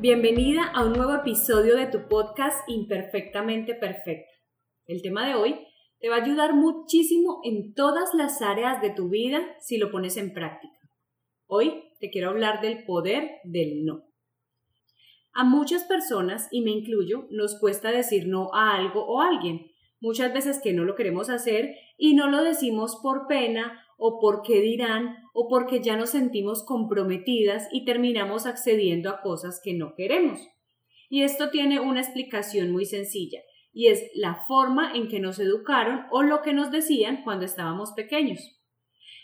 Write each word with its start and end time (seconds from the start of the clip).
Bienvenida 0.00 0.62
a 0.74 0.82
un 0.86 0.94
nuevo 0.94 1.14
episodio 1.14 1.76
de 1.76 1.86
tu 1.86 2.08
podcast 2.08 2.66
Imperfectamente 2.70 3.74
Perfecta. 3.74 4.32
El 4.86 5.02
tema 5.02 5.28
de 5.28 5.34
hoy 5.34 5.66
te 5.98 6.08
va 6.08 6.16
a 6.16 6.22
ayudar 6.22 6.54
muchísimo 6.54 7.42
en 7.44 7.74
todas 7.74 8.14
las 8.14 8.40
áreas 8.40 8.80
de 8.80 8.88
tu 8.88 9.10
vida 9.10 9.42
si 9.60 9.76
lo 9.76 9.90
pones 9.90 10.16
en 10.16 10.32
práctica. 10.32 10.72
Hoy 11.46 11.84
te 12.00 12.08
quiero 12.08 12.30
hablar 12.30 12.62
del 12.62 12.84
poder 12.84 13.40
del 13.44 13.84
no. 13.84 14.06
A 15.34 15.44
muchas 15.44 15.84
personas, 15.84 16.48
y 16.50 16.62
me 16.62 16.70
incluyo, 16.70 17.26
nos 17.28 17.60
cuesta 17.60 17.90
decir 17.90 18.26
no 18.26 18.54
a 18.54 18.74
algo 18.74 19.04
o 19.04 19.20
a 19.20 19.28
alguien. 19.28 19.70
Muchas 20.00 20.32
veces 20.32 20.62
que 20.62 20.72
no 20.72 20.84
lo 20.84 20.94
queremos 20.94 21.28
hacer 21.28 21.74
y 21.98 22.14
no 22.14 22.26
lo 22.26 22.42
decimos 22.42 22.98
por 23.02 23.26
pena 23.26 23.84
o 24.00 24.18
porque 24.18 24.60
dirán 24.60 25.16
o 25.32 25.48
porque 25.48 25.80
ya 25.80 25.96
nos 25.96 26.10
sentimos 26.10 26.64
comprometidas 26.64 27.68
y 27.70 27.84
terminamos 27.84 28.46
accediendo 28.46 29.10
a 29.10 29.20
cosas 29.20 29.60
que 29.62 29.74
no 29.74 29.94
queremos. 29.94 30.40
Y 31.08 31.22
esto 31.22 31.50
tiene 31.50 31.80
una 31.80 32.00
explicación 32.00 32.72
muy 32.72 32.86
sencilla 32.86 33.40
y 33.72 33.88
es 33.88 34.10
la 34.14 34.42
forma 34.46 34.92
en 34.94 35.08
que 35.08 35.20
nos 35.20 35.38
educaron 35.38 36.06
o 36.10 36.22
lo 36.22 36.42
que 36.42 36.52
nos 36.52 36.70
decían 36.70 37.22
cuando 37.22 37.44
estábamos 37.44 37.92
pequeños. 37.92 38.60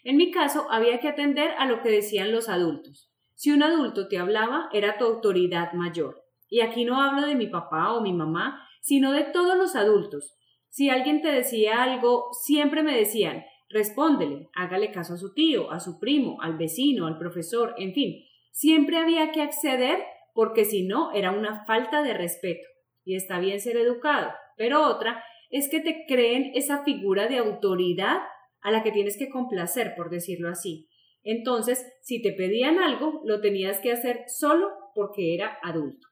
En 0.05 0.16
mi 0.16 0.30
caso, 0.30 0.66
había 0.70 1.00
que 1.00 1.08
atender 1.08 1.50
a 1.58 1.66
lo 1.66 1.83
que 1.83 1.90
decían 1.90 2.30
los 2.30 2.48
adultos. 2.48 3.11
Si 3.34 3.50
un 3.50 3.62
adulto 3.62 4.08
te 4.08 4.18
hablaba, 4.18 4.68
era 4.72 4.98
tu 4.98 5.05
autoridad 5.05 5.72
mayor. 5.72 6.22
Y 6.48 6.61
aquí 6.61 6.84
no 6.84 7.02
hablo 7.02 7.27
de 7.27 7.34
mi 7.34 7.48
papá 7.48 7.92
o 7.92 8.00
mi 8.00 8.12
mamá, 8.12 8.66
sino 8.80 9.12
de 9.12 9.24
todos 9.24 9.58
los 9.58 9.74
adultos. 9.74 10.36
Si 10.68 10.90
alguien 10.90 11.22
te 11.22 11.33
decía 11.33 11.83
algo, 11.83 12.28
siempre 12.44 12.83
me 12.83 12.96
decían, 12.96 13.44
Respóndele, 13.69 14.48
hágale 14.55 14.92
caso 14.92 15.14
a 15.14 15.19
su 15.19 15.34
tío, 15.34 15.70
a 15.70 15.81
su 15.81 15.98
primo, 15.98 16.41
al 16.41 16.56
vecino, 16.56 17.06
al 17.06 17.19
profesor, 17.19 17.75
en 17.78 17.92
fin. 17.92 18.25
Siempre 18.53 18.98
había 18.98 19.33
que 19.33 19.42
acceder 19.42 20.02
porque 20.33 20.64
si 20.64 20.86
no 20.86 21.13
era 21.13 21.33
una 21.33 21.64
falta 21.64 22.02
de 22.02 22.14
respeto. 22.14 22.68
Y 23.05 23.17
está 23.17 23.39
bien 23.40 23.61
ser 23.61 23.77
educado, 23.77 24.33
pero 24.57 24.86
otra 24.86 25.23
es 25.51 25.68
que 25.68 25.80
te 25.80 26.05
creen 26.07 26.52
esa 26.55 26.85
figura 26.85 27.29
de 27.29 27.39
autoridad 27.39 28.18
a 28.61 28.70
la 28.70 28.83
que 28.83 28.92
tienes 28.92 29.17
que 29.17 29.30
complacer, 29.30 29.95
por 29.96 30.11
decirlo 30.11 30.48
así. 30.48 30.89
Entonces, 31.23 31.85
si 32.02 32.23
te 32.23 32.33
pedían 32.33 32.79
algo, 32.79 33.20
lo 33.24 33.40
tenías 33.40 33.80
que 33.80 33.92
hacer 33.92 34.24
solo 34.27 34.70
porque 34.95 35.35
era 35.35 35.58
adulto. 35.63 36.07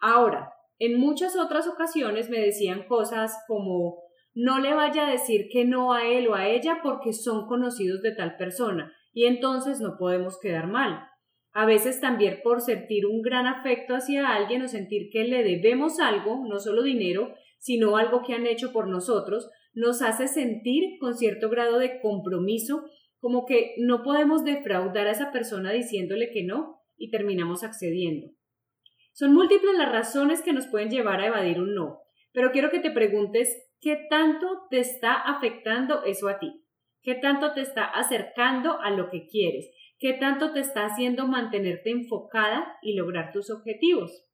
Ahora, 0.00 0.52
en 0.78 0.98
muchas 0.98 1.36
otras 1.36 1.68
ocasiones 1.68 2.28
me 2.30 2.40
decían 2.40 2.86
cosas 2.86 3.36
como 3.46 4.03
no 4.34 4.58
le 4.58 4.74
vaya 4.74 5.06
a 5.06 5.10
decir 5.10 5.48
que 5.50 5.64
no 5.64 5.92
a 5.92 6.06
él 6.06 6.28
o 6.28 6.34
a 6.34 6.48
ella 6.48 6.80
porque 6.82 7.12
son 7.12 7.46
conocidos 7.46 8.02
de 8.02 8.12
tal 8.12 8.36
persona 8.36 8.92
y 9.12 9.26
entonces 9.26 9.80
no 9.80 9.96
podemos 9.96 10.38
quedar 10.40 10.66
mal. 10.66 11.08
A 11.52 11.66
veces 11.66 12.00
también 12.00 12.40
por 12.42 12.60
sentir 12.60 13.06
un 13.06 13.22
gran 13.22 13.46
afecto 13.46 13.94
hacia 13.94 14.34
alguien 14.34 14.62
o 14.62 14.68
sentir 14.68 15.08
que 15.12 15.24
le 15.24 15.44
debemos 15.44 16.00
algo, 16.00 16.44
no 16.48 16.58
solo 16.58 16.82
dinero, 16.82 17.32
sino 17.58 17.96
algo 17.96 18.22
que 18.26 18.34
han 18.34 18.46
hecho 18.46 18.72
por 18.72 18.88
nosotros, 18.88 19.48
nos 19.72 20.02
hace 20.02 20.26
sentir 20.26 20.98
con 20.98 21.14
cierto 21.14 21.48
grado 21.48 21.78
de 21.78 22.00
compromiso, 22.00 22.84
como 23.20 23.46
que 23.46 23.74
no 23.78 24.02
podemos 24.02 24.44
defraudar 24.44 25.06
a 25.06 25.12
esa 25.12 25.30
persona 25.30 25.70
diciéndole 25.70 26.30
que 26.30 26.44
no 26.44 26.80
y 26.96 27.10
terminamos 27.10 27.62
accediendo. 27.62 28.28
Son 29.12 29.32
múltiples 29.32 29.78
las 29.78 29.92
razones 29.92 30.42
que 30.42 30.52
nos 30.52 30.66
pueden 30.66 30.90
llevar 30.90 31.20
a 31.20 31.28
evadir 31.28 31.60
un 31.60 31.74
no, 31.74 32.03
pero 32.34 32.52
quiero 32.52 32.70
que 32.70 32.80
te 32.80 32.90
preguntes 32.90 33.64
¿Qué 33.84 34.06
tanto 34.08 34.46
te 34.70 34.78
está 34.78 35.12
afectando 35.12 36.04
eso 36.04 36.26
a 36.28 36.38
ti? 36.38 36.64
¿Qué 37.02 37.16
tanto 37.16 37.52
te 37.52 37.60
está 37.60 37.84
acercando 37.84 38.80
a 38.80 38.88
lo 38.88 39.10
que 39.10 39.26
quieres? 39.26 39.70
¿Qué 39.98 40.14
tanto 40.14 40.54
te 40.54 40.60
está 40.60 40.86
haciendo 40.86 41.26
mantenerte 41.26 41.90
enfocada 41.90 42.78
y 42.80 42.94
lograr 42.94 43.30
tus 43.30 43.50
objetivos? 43.50 44.24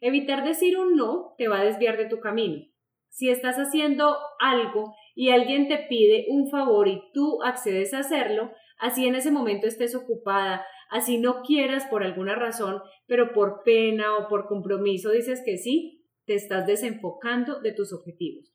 Evitar 0.00 0.42
decir 0.42 0.78
un 0.78 0.96
no 0.96 1.34
te 1.36 1.48
va 1.48 1.60
a 1.60 1.64
desviar 1.64 1.98
de 1.98 2.06
tu 2.06 2.18
camino. 2.20 2.64
Si 3.10 3.28
estás 3.28 3.56
haciendo 3.56 4.16
algo 4.40 4.94
y 5.14 5.28
alguien 5.28 5.68
te 5.68 5.76
pide 5.86 6.24
un 6.30 6.48
favor 6.48 6.88
y 6.88 7.02
tú 7.12 7.42
accedes 7.42 7.92
a 7.92 7.98
hacerlo, 7.98 8.52
así 8.78 9.06
en 9.06 9.16
ese 9.16 9.30
momento 9.30 9.66
estés 9.66 9.94
ocupada, 9.94 10.64
así 10.88 11.18
no 11.18 11.42
quieras 11.42 11.86
por 11.88 12.04
alguna 12.04 12.36
razón, 12.36 12.80
pero 13.06 13.34
por 13.34 13.64
pena 13.64 14.16
o 14.16 14.28
por 14.28 14.46
compromiso 14.46 15.10
dices 15.10 15.42
que 15.44 15.58
sí, 15.58 16.01
te 16.26 16.34
estás 16.34 16.66
desenfocando 16.66 17.60
de 17.60 17.72
tus 17.72 17.92
objetivos. 17.92 18.52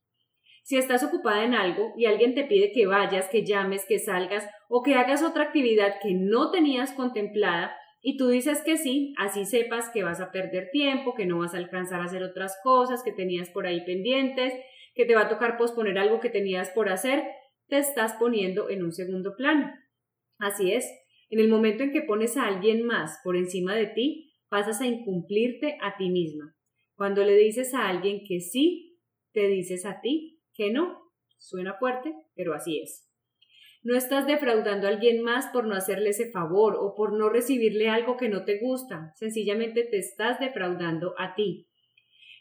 Si 0.63 0.75
estás 0.77 1.03
ocupada 1.03 1.45
en 1.45 1.53
algo 1.53 1.93
y 1.95 2.05
alguien 2.05 2.35
te 2.35 2.43
pide 2.43 2.73
que 2.73 2.87
vayas, 2.87 3.29
que 3.29 3.45
llames, 3.45 3.85
que 3.87 3.99
salgas 3.99 4.45
o 4.67 4.83
que 4.83 4.95
hagas 4.95 5.23
otra 5.23 5.43
actividad 5.43 5.95
que 6.01 6.13
no 6.13 6.51
tenías 6.51 6.91
contemplada 6.91 7.73
y 8.01 8.17
tú 8.17 8.27
dices 8.27 8.61
que 8.63 8.77
sí, 8.77 9.13
así 9.17 9.45
sepas 9.45 9.89
que 9.89 10.03
vas 10.03 10.19
a 10.19 10.31
perder 10.31 10.69
tiempo, 10.71 11.15
que 11.15 11.25
no 11.25 11.39
vas 11.39 11.53
a 11.53 11.57
alcanzar 11.57 12.01
a 12.01 12.05
hacer 12.05 12.23
otras 12.23 12.57
cosas 12.63 13.01
que 13.03 13.11
tenías 13.11 13.49
por 13.49 13.65
ahí 13.65 13.83
pendientes, 13.85 14.53
que 14.93 15.05
te 15.05 15.15
va 15.15 15.21
a 15.21 15.29
tocar 15.29 15.57
posponer 15.57 15.97
algo 15.97 16.19
que 16.19 16.29
tenías 16.29 16.69
por 16.71 16.89
hacer, 16.89 17.23
te 17.67 17.77
estás 17.77 18.13
poniendo 18.13 18.69
en 18.69 18.83
un 18.83 18.91
segundo 18.91 19.35
plano. 19.37 19.71
Así 20.37 20.71
es, 20.73 20.85
en 21.29 21.39
el 21.39 21.49
momento 21.49 21.83
en 21.83 21.91
que 21.91 22.01
pones 22.01 22.37
a 22.37 22.47
alguien 22.47 22.85
más 22.85 23.19
por 23.23 23.37
encima 23.37 23.73
de 23.75 23.87
ti, 23.87 24.33
pasas 24.49 24.81
a 24.81 24.87
incumplirte 24.87 25.77
a 25.81 25.95
ti 25.97 26.09
misma. 26.09 26.56
Cuando 26.97 27.23
le 27.23 27.35
dices 27.35 27.75
a 27.75 27.87
alguien 27.87 28.23
que 28.27 28.41
sí, 28.41 28.99
te 29.31 29.47
dices 29.47 29.85
a 29.85 30.01
ti 30.01 30.41
que 30.53 30.71
no. 30.71 30.99
Suena 31.37 31.75
fuerte, 31.75 32.15
pero 32.35 32.55
así 32.55 32.79
es. 32.79 33.07
No 33.83 33.95
estás 33.95 34.25
defraudando 34.25 34.87
a 34.87 34.89
alguien 34.89 35.21
más 35.21 35.45
por 35.53 35.67
no 35.67 35.75
hacerle 35.75 36.09
ese 36.09 36.31
favor 36.31 36.75
o 36.75 36.95
por 36.95 37.13
no 37.13 37.29
recibirle 37.29 37.87
algo 37.87 38.17
que 38.17 38.29
no 38.29 38.45
te 38.45 38.59
gusta. 38.59 39.13
Sencillamente 39.15 39.83
te 39.83 39.99
estás 39.99 40.39
defraudando 40.39 41.13
a 41.19 41.35
ti. 41.35 41.67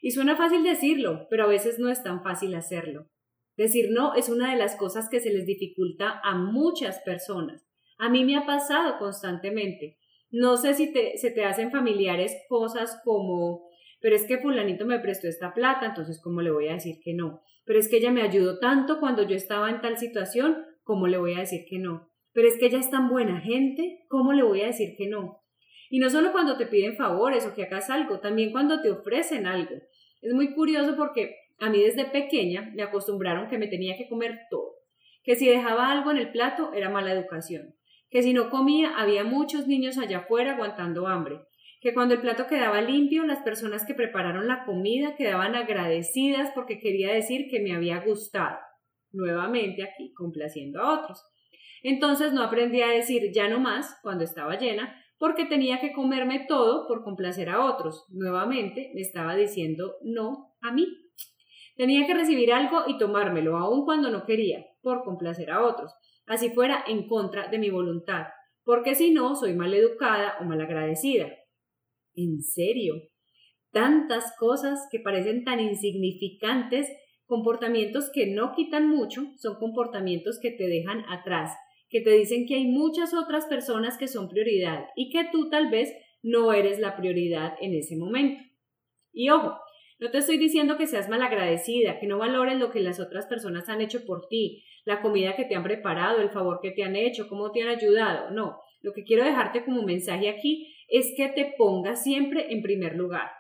Y 0.00 0.12
suena 0.12 0.36
fácil 0.36 0.62
decirlo, 0.62 1.26
pero 1.28 1.44
a 1.44 1.48
veces 1.48 1.78
no 1.78 1.90
es 1.90 2.02
tan 2.02 2.22
fácil 2.22 2.54
hacerlo. 2.54 3.10
Decir 3.58 3.90
no 3.90 4.14
es 4.14 4.30
una 4.30 4.50
de 4.50 4.58
las 4.58 4.74
cosas 4.76 5.10
que 5.10 5.20
se 5.20 5.30
les 5.30 5.44
dificulta 5.44 6.18
a 6.24 6.34
muchas 6.34 7.00
personas. 7.00 7.68
A 7.98 8.08
mí 8.08 8.24
me 8.24 8.36
ha 8.36 8.46
pasado 8.46 8.98
constantemente. 8.98 9.98
No 10.30 10.56
sé 10.56 10.72
si 10.74 10.92
se 11.16 11.30
te 11.30 11.44
hacen 11.44 11.70
familiares 11.70 12.34
cosas 12.48 13.00
como, 13.04 13.65
pero 14.06 14.14
es 14.14 14.22
que 14.22 14.38
fulanito 14.38 14.86
me 14.86 15.00
prestó 15.00 15.26
esta 15.26 15.52
plata, 15.52 15.86
entonces 15.86 16.20
¿cómo 16.22 16.40
le 16.40 16.52
voy 16.52 16.68
a 16.68 16.74
decir 16.74 17.00
que 17.02 17.12
no? 17.12 17.42
pero 17.64 17.80
es 17.80 17.88
que 17.88 17.96
ella 17.96 18.12
me 18.12 18.22
ayudó 18.22 18.60
tanto 18.60 19.00
cuando 19.00 19.24
yo 19.24 19.34
estaba 19.34 19.68
en 19.68 19.80
tal 19.80 19.98
situación, 19.98 20.64
¿cómo 20.84 21.08
le 21.08 21.18
voy 21.18 21.34
a 21.34 21.40
decir 21.40 21.66
que 21.68 21.78
no? 21.78 22.08
Pero 22.32 22.46
es 22.46 22.56
que 22.58 22.66
ella 22.66 22.78
es 22.78 22.90
tan 22.90 23.08
buena 23.08 23.40
gente, 23.40 24.04
¿cómo 24.08 24.32
le 24.32 24.44
voy 24.44 24.62
a 24.62 24.66
decir 24.66 24.94
que 24.96 25.08
no? 25.08 25.42
Y 25.90 25.98
no 25.98 26.08
solo 26.08 26.30
cuando 26.30 26.56
te 26.56 26.66
piden 26.66 26.96
favores 26.96 27.44
o 27.44 27.54
que 27.54 27.64
hagas 27.64 27.90
algo, 27.90 28.20
también 28.20 28.52
cuando 28.52 28.80
te 28.80 28.92
ofrecen 28.92 29.46
algo. 29.46 29.74
Es 30.22 30.32
muy 30.32 30.54
curioso 30.54 30.94
porque 30.96 31.34
a 31.58 31.70
mí 31.70 31.80
desde 31.80 32.04
pequeña 32.04 32.70
me 32.76 32.84
acostumbraron 32.84 33.48
que 33.48 33.58
me 33.58 33.66
tenía 33.66 33.96
que 33.96 34.08
comer 34.08 34.42
todo, 34.48 34.76
que 35.24 35.34
si 35.34 35.48
dejaba 35.48 35.90
algo 35.90 36.12
en 36.12 36.18
el 36.18 36.30
plato 36.30 36.72
era 36.72 36.88
mala 36.88 37.12
educación, 37.12 37.74
que 38.10 38.22
si 38.22 38.32
no 38.32 38.50
comía 38.50 38.96
había 38.96 39.24
muchos 39.24 39.66
niños 39.66 39.98
allá 39.98 40.18
afuera 40.18 40.54
aguantando 40.54 41.08
hambre, 41.08 41.40
que 41.86 41.94
cuando 41.94 42.14
el 42.14 42.20
plato 42.20 42.48
quedaba 42.48 42.80
limpio, 42.80 43.24
las 43.26 43.44
personas 43.44 43.86
que 43.86 43.94
prepararon 43.94 44.48
la 44.48 44.64
comida 44.64 45.14
quedaban 45.14 45.54
agradecidas 45.54 46.50
porque 46.52 46.80
quería 46.80 47.12
decir 47.12 47.46
que 47.48 47.60
me 47.60 47.76
había 47.76 48.00
gustado. 48.00 48.58
Nuevamente 49.12 49.84
aquí, 49.84 50.12
complaciendo 50.12 50.82
a 50.82 51.00
otros. 51.00 51.24
Entonces 51.84 52.32
no 52.32 52.42
aprendí 52.42 52.82
a 52.82 52.88
decir 52.88 53.30
ya 53.32 53.46
no 53.46 53.60
más 53.60 54.00
cuando 54.02 54.24
estaba 54.24 54.58
llena, 54.58 55.00
porque 55.16 55.44
tenía 55.44 55.78
que 55.78 55.92
comerme 55.92 56.44
todo 56.48 56.88
por 56.88 57.04
complacer 57.04 57.50
a 57.50 57.64
otros. 57.64 58.04
Nuevamente 58.08 58.90
me 58.92 59.02
estaba 59.02 59.36
diciendo 59.36 59.94
no 60.02 60.56
a 60.62 60.72
mí. 60.72 60.88
Tenía 61.76 62.04
que 62.04 62.14
recibir 62.14 62.52
algo 62.52 62.82
y 62.88 62.98
tomármelo, 62.98 63.58
aun 63.58 63.84
cuando 63.84 64.10
no 64.10 64.24
quería, 64.24 64.66
por 64.82 65.04
complacer 65.04 65.52
a 65.52 65.64
otros, 65.64 65.94
así 66.26 66.50
fuera 66.50 66.82
en 66.88 67.06
contra 67.06 67.46
de 67.46 67.58
mi 67.58 67.70
voluntad, 67.70 68.26
porque 68.64 68.96
si 68.96 69.12
no 69.12 69.36
soy 69.36 69.54
maleducada 69.54 70.36
o 70.40 70.44
malagradecida. 70.44 71.28
¿En 72.16 72.42
serio? 72.42 72.94
Tantas 73.72 74.34
cosas 74.38 74.88
que 74.90 75.00
parecen 75.00 75.44
tan 75.44 75.60
insignificantes, 75.60 76.88
comportamientos 77.26 78.10
que 78.12 78.26
no 78.26 78.52
quitan 78.54 78.88
mucho, 78.88 79.22
son 79.36 79.56
comportamientos 79.58 80.38
que 80.40 80.50
te 80.50 80.66
dejan 80.66 81.04
atrás, 81.10 81.54
que 81.90 82.00
te 82.00 82.10
dicen 82.10 82.46
que 82.46 82.54
hay 82.54 82.66
muchas 82.66 83.12
otras 83.14 83.46
personas 83.46 83.98
que 83.98 84.08
son 84.08 84.28
prioridad 84.28 84.86
y 84.96 85.10
que 85.10 85.28
tú 85.30 85.50
tal 85.50 85.70
vez 85.70 85.92
no 86.22 86.52
eres 86.52 86.78
la 86.78 86.96
prioridad 86.96 87.54
en 87.60 87.74
ese 87.74 87.96
momento. 87.96 88.42
Y 89.12 89.30
ojo, 89.30 89.58
no 89.98 90.10
te 90.10 90.18
estoy 90.18 90.38
diciendo 90.38 90.76
que 90.76 90.86
seas 90.86 91.08
malagradecida, 91.08 91.98
que 91.98 92.06
no 92.06 92.18
valores 92.18 92.58
lo 92.58 92.70
que 92.70 92.80
las 92.80 93.00
otras 93.00 93.26
personas 93.26 93.68
han 93.68 93.80
hecho 93.80 94.04
por 94.04 94.28
ti, 94.28 94.64
la 94.84 95.00
comida 95.00 95.36
que 95.36 95.44
te 95.44 95.54
han 95.54 95.62
preparado, 95.64 96.20
el 96.20 96.30
favor 96.30 96.60
que 96.62 96.70
te 96.70 96.82
han 96.82 96.96
hecho, 96.96 97.28
cómo 97.28 97.50
te 97.50 97.62
han 97.62 97.68
ayudado. 97.68 98.30
No, 98.30 98.60
lo 98.82 98.92
que 98.92 99.04
quiero 99.04 99.24
dejarte 99.24 99.64
como 99.64 99.82
mensaje 99.82 100.28
aquí 100.28 100.75
es 100.88 101.12
que 101.16 101.28
te 101.28 101.54
pongas 101.56 102.02
siempre 102.02 102.52
en 102.52 102.62
primer 102.62 102.94
lugar. 102.96 103.30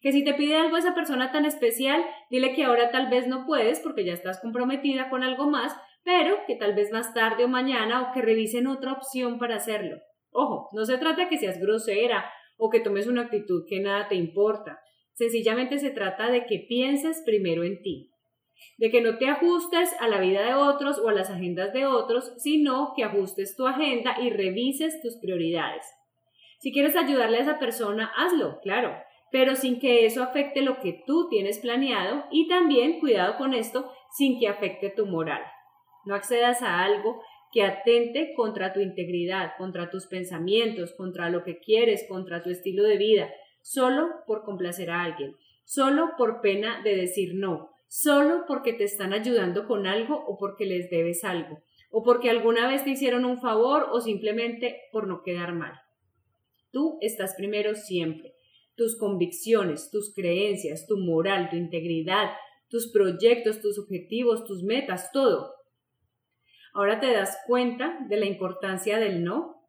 Que 0.00 0.12
si 0.12 0.22
te 0.22 0.34
pide 0.34 0.56
algo 0.56 0.76
esa 0.76 0.94
persona 0.94 1.32
tan 1.32 1.44
especial, 1.46 2.04
dile 2.30 2.54
que 2.54 2.64
ahora 2.64 2.90
tal 2.90 3.08
vez 3.08 3.26
no 3.26 3.46
puedes 3.46 3.80
porque 3.80 4.04
ya 4.04 4.12
estás 4.12 4.40
comprometida 4.40 5.08
con 5.08 5.22
algo 5.22 5.48
más, 5.48 5.74
pero 6.04 6.36
que 6.46 6.56
tal 6.56 6.74
vez 6.74 6.92
más 6.92 7.14
tarde 7.14 7.44
o 7.44 7.48
mañana 7.48 8.02
o 8.02 8.12
que 8.12 8.20
revisen 8.20 8.66
otra 8.66 8.92
opción 8.92 9.38
para 9.38 9.56
hacerlo. 9.56 9.96
Ojo, 10.30 10.68
no 10.72 10.84
se 10.84 10.98
trata 10.98 11.28
que 11.28 11.38
seas 11.38 11.58
grosera 11.58 12.30
o 12.56 12.68
que 12.68 12.80
tomes 12.80 13.06
una 13.06 13.22
actitud 13.22 13.64
que 13.68 13.80
nada 13.80 14.08
te 14.08 14.14
importa. 14.14 14.78
Sencillamente 15.14 15.78
se 15.78 15.90
trata 15.90 16.30
de 16.30 16.44
que 16.44 16.66
pienses 16.68 17.22
primero 17.24 17.64
en 17.64 17.80
ti, 17.82 18.10
de 18.78 18.90
que 18.90 19.00
no 19.00 19.16
te 19.16 19.28
ajustes 19.28 19.94
a 20.00 20.08
la 20.08 20.20
vida 20.20 20.42
de 20.42 20.54
otros 20.54 20.98
o 20.98 21.08
a 21.08 21.12
las 21.12 21.30
agendas 21.30 21.72
de 21.72 21.86
otros, 21.86 22.34
sino 22.38 22.92
que 22.96 23.04
ajustes 23.04 23.56
tu 23.56 23.66
agenda 23.66 24.16
y 24.20 24.30
revises 24.30 25.00
tus 25.00 25.16
prioridades. 25.18 25.84
Si 26.64 26.72
quieres 26.72 26.96
ayudarle 26.96 27.36
a 27.36 27.40
esa 27.42 27.58
persona, 27.58 28.10
hazlo, 28.16 28.58
claro, 28.62 28.96
pero 29.30 29.54
sin 29.54 29.78
que 29.78 30.06
eso 30.06 30.22
afecte 30.22 30.62
lo 30.62 30.80
que 30.80 31.02
tú 31.06 31.28
tienes 31.28 31.58
planeado 31.58 32.24
y 32.30 32.48
también, 32.48 33.00
cuidado 33.00 33.36
con 33.36 33.52
esto, 33.52 33.92
sin 34.16 34.40
que 34.40 34.48
afecte 34.48 34.88
tu 34.88 35.04
moral. 35.04 35.42
No 36.06 36.14
accedas 36.14 36.62
a 36.62 36.82
algo 36.82 37.20
que 37.52 37.64
atente 37.64 38.32
contra 38.34 38.72
tu 38.72 38.80
integridad, 38.80 39.58
contra 39.58 39.90
tus 39.90 40.06
pensamientos, 40.06 40.94
contra 40.94 41.28
lo 41.28 41.44
que 41.44 41.58
quieres, 41.58 42.06
contra 42.08 42.42
tu 42.42 42.48
estilo 42.48 42.84
de 42.84 42.96
vida 42.96 43.30
solo 43.60 44.08
por 44.26 44.42
complacer 44.44 44.90
a 44.90 45.02
alguien, 45.02 45.36
solo 45.64 46.12
por 46.16 46.40
pena 46.40 46.80
de 46.82 46.96
decir 46.96 47.34
no, 47.34 47.72
solo 47.88 48.44
porque 48.48 48.72
te 48.72 48.84
están 48.84 49.12
ayudando 49.12 49.66
con 49.66 49.86
algo 49.86 50.16
o 50.26 50.38
porque 50.38 50.64
les 50.64 50.88
debes 50.88 51.24
algo, 51.24 51.58
o 51.90 52.02
porque 52.02 52.30
alguna 52.30 52.66
vez 52.66 52.84
te 52.84 52.90
hicieron 52.90 53.26
un 53.26 53.38
favor 53.38 53.88
o 53.92 54.00
simplemente 54.00 54.80
por 54.92 55.06
no 55.06 55.22
quedar 55.22 55.52
mal. 55.52 55.83
Tú 56.74 56.98
estás 57.00 57.34
primero 57.36 57.76
siempre. 57.76 58.34
Tus 58.74 58.98
convicciones, 58.98 59.92
tus 59.92 60.12
creencias, 60.12 60.88
tu 60.88 60.98
moral, 60.98 61.48
tu 61.48 61.56
integridad, 61.56 62.32
tus 62.68 62.90
proyectos, 62.92 63.60
tus 63.60 63.78
objetivos, 63.78 64.44
tus 64.44 64.64
metas, 64.64 65.12
todo. 65.12 65.54
Ahora 66.74 66.98
te 66.98 67.12
das 67.12 67.38
cuenta 67.46 67.96
de 68.08 68.16
la 68.16 68.26
importancia 68.26 68.98
del 68.98 69.22
no. 69.22 69.62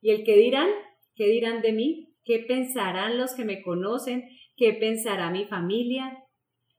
¿Y 0.00 0.10
el 0.10 0.24
que 0.24 0.36
dirán? 0.36 0.68
¿Qué 1.14 1.28
dirán 1.28 1.62
de 1.62 1.72
mí? 1.72 2.16
¿Qué 2.24 2.40
pensarán 2.40 3.16
los 3.16 3.34
que 3.34 3.44
me 3.44 3.62
conocen? 3.62 4.28
¿Qué 4.56 4.72
pensará 4.72 5.30
mi 5.30 5.44
familia? 5.44 6.24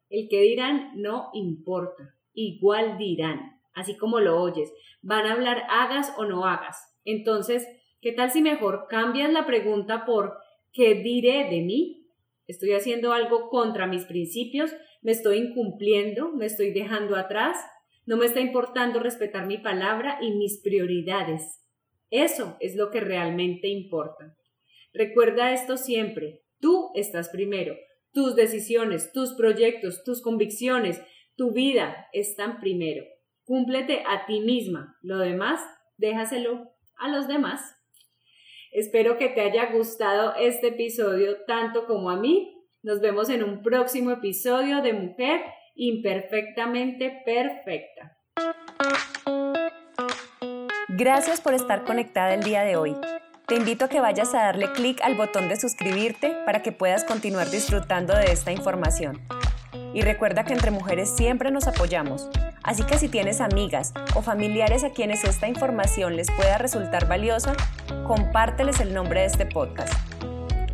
El 0.10 0.28
que 0.30 0.42
dirán 0.42 0.92
no 0.96 1.30
importa, 1.34 2.16
igual 2.34 2.98
dirán, 2.98 3.62
así 3.74 3.96
como 3.96 4.20
lo 4.20 4.42
oyes. 4.42 4.74
Van 5.02 5.26
a 5.26 5.32
hablar 5.32 5.64
hagas 5.70 6.14
o 6.18 6.26
no 6.26 6.46
hagas. 6.46 6.78
Entonces, 7.06 7.66
¿qué 8.06 8.12
tal 8.12 8.30
si 8.30 8.44
mejor 8.44 8.86
cambias 8.88 9.34
la 9.34 9.48
pregunta 9.48 10.06
por 10.06 10.38
¿qué 10.72 10.94
diré 10.94 11.50
de 11.50 11.62
mí? 11.62 12.06
¿Estoy 12.46 12.74
haciendo 12.74 13.14
algo 13.14 13.50
contra 13.50 13.88
mis 13.88 14.06
principios? 14.06 14.72
¿Me 15.02 15.12
estoy 15.12 15.40
incumpliendo? 15.40 16.32
¿Me 16.32 16.46
estoy 16.46 16.72
dejando 16.72 17.16
atrás? 17.16 17.58
¿No 18.06 18.18
me 18.18 18.28
está 18.28 18.42
importando 18.42 19.00
respetar 19.00 19.48
mi 19.48 19.58
palabra 19.58 20.20
y 20.22 20.36
mis 20.36 20.62
prioridades? 20.62 21.66
Eso 22.12 22.58
es 22.60 22.76
lo 22.76 22.92
que 22.92 23.00
realmente 23.00 23.70
importa. 23.70 24.38
Recuerda 24.94 25.52
esto 25.52 25.76
siempre. 25.76 26.44
Tú 26.60 26.92
estás 26.94 27.30
primero. 27.30 27.76
Tus 28.14 28.36
decisiones, 28.36 29.12
tus 29.14 29.34
proyectos, 29.34 30.04
tus 30.04 30.22
convicciones, 30.22 31.02
tu 31.36 31.54
vida 31.54 32.06
están 32.14 32.60
primero. 32.60 33.04
Cúmplete 33.46 34.04
a 34.06 34.28
ti 34.28 34.42
misma. 34.42 34.96
Lo 35.02 35.18
demás, 35.18 35.60
déjaselo 35.98 36.70
a 36.98 37.10
los 37.10 37.28
demás. 37.28 37.76
Espero 38.76 39.18
que 39.18 39.30
te 39.30 39.40
haya 39.40 39.72
gustado 39.72 40.36
este 40.38 40.68
episodio 40.68 41.38
tanto 41.48 41.86
como 41.86 42.10
a 42.10 42.18
mí. 42.18 42.62
Nos 42.84 43.00
vemos 43.00 43.30
en 43.30 43.42
un 43.42 43.64
próximo 43.64 44.12
episodio 44.12 44.82
de 44.82 44.92
Mujer 44.92 45.40
Imperfectamente 45.76 47.22
Perfecta. 47.24 48.18
Gracias 50.90 51.40
por 51.40 51.54
estar 51.54 51.86
conectada 51.86 52.34
el 52.34 52.44
día 52.44 52.64
de 52.64 52.76
hoy. 52.76 52.98
Te 53.48 53.56
invito 53.56 53.86
a 53.86 53.88
que 53.88 54.02
vayas 54.02 54.36
a 54.36 54.40
darle 54.40 54.70
clic 54.74 55.00
al 55.04 55.16
botón 55.16 55.48
de 55.48 55.56
suscribirte 55.56 56.36
para 56.46 56.62
que 56.62 56.74
puedas 56.74 57.06
continuar 57.06 57.50
disfrutando 57.50 58.14
de 58.14 58.26
esta 58.26 58.52
información. 58.52 59.22
Y 59.94 60.02
recuerda 60.02 60.44
que 60.44 60.52
entre 60.52 60.72
mujeres 60.72 61.16
siempre 61.16 61.50
nos 61.50 61.70
apoyamos, 61.70 62.30
así 62.66 62.84
que 62.84 62.98
si 62.98 63.08
tienes 63.08 63.40
amigas 63.40 63.94
o 64.16 64.22
familiares 64.22 64.84
a 64.84 64.90
quienes 64.90 65.24
esta 65.24 65.48
información 65.48 66.18
les 66.18 66.30
pueda 66.32 66.58
resultar 66.58 67.08
valiosa, 67.08 67.56
compárteles 68.06 68.82
el 68.82 68.94
nombre 68.94 69.22
de 69.22 69.28
este 69.28 69.46
podcast. 69.46 69.94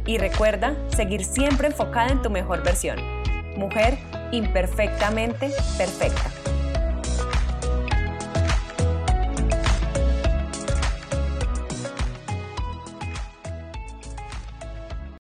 Y 0.08 0.18
recuerda 0.18 0.76
seguir 0.96 1.24
siempre 1.24 1.68
enfocada 1.68 2.10
en 2.10 2.24
tu 2.24 2.32
mejor 2.32 2.64
versión. 2.64 2.98
Mujer 3.56 4.00
imperfectamente 4.32 5.52
perfecta. 5.78 6.41